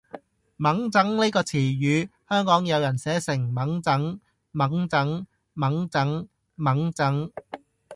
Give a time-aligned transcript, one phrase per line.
[0.57, 4.19] 𤷪𤺧 呢個詞語，香港有人寫成：忟憎，
[4.51, 5.27] 憫憎
[5.87, 7.31] ，𤷪𤺧，𢛴 憎